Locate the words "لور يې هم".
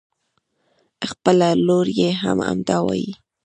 1.65-2.37